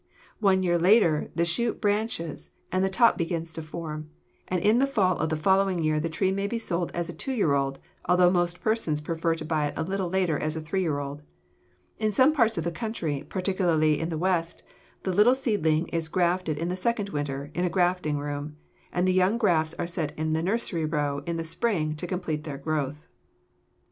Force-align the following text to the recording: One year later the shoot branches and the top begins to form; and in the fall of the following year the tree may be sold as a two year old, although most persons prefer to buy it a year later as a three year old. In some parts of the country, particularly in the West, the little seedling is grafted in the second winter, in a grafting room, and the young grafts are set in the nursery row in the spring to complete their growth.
One 0.39 0.63
year 0.63 0.79
later 0.79 1.29
the 1.35 1.45
shoot 1.45 1.79
branches 1.79 2.49
and 2.71 2.83
the 2.83 2.89
top 2.89 3.19
begins 3.19 3.53
to 3.53 3.61
form; 3.61 4.09
and 4.47 4.59
in 4.59 4.79
the 4.79 4.87
fall 4.87 5.19
of 5.19 5.29
the 5.29 5.35
following 5.35 5.77
year 5.83 5.99
the 5.99 6.09
tree 6.09 6.31
may 6.31 6.47
be 6.47 6.57
sold 6.57 6.89
as 6.95 7.07
a 7.07 7.13
two 7.13 7.33
year 7.33 7.53
old, 7.53 7.77
although 8.05 8.31
most 8.31 8.61
persons 8.61 8.99
prefer 8.99 9.35
to 9.35 9.45
buy 9.45 9.67
it 9.67 9.75
a 9.77 9.85
year 9.85 9.99
later 9.99 10.39
as 10.39 10.55
a 10.55 10.59
three 10.61 10.81
year 10.81 10.97
old. 10.97 11.21
In 11.99 12.11
some 12.11 12.33
parts 12.33 12.57
of 12.57 12.63
the 12.63 12.71
country, 12.71 13.23
particularly 13.29 13.99
in 13.99 14.09
the 14.09 14.17
West, 14.17 14.63
the 15.03 15.13
little 15.13 15.35
seedling 15.35 15.87
is 15.89 16.07
grafted 16.07 16.57
in 16.57 16.69
the 16.69 16.75
second 16.75 17.09
winter, 17.09 17.51
in 17.53 17.63
a 17.63 17.69
grafting 17.69 18.17
room, 18.17 18.57
and 18.91 19.07
the 19.07 19.13
young 19.13 19.37
grafts 19.37 19.75
are 19.75 19.85
set 19.85 20.17
in 20.17 20.33
the 20.33 20.41
nursery 20.41 20.83
row 20.85 21.19
in 21.27 21.37
the 21.37 21.43
spring 21.43 21.95
to 21.97 22.07
complete 22.07 22.43
their 22.43 22.57
growth. 22.57 23.07